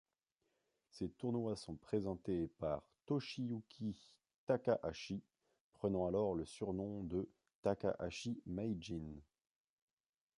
[0.89, 3.95] Ces tournois sont présentés par Toshiyuki
[4.47, 5.21] Takahashi,
[5.73, 7.29] prenant alors le surnom de
[7.61, 9.13] Takahashi Meijin.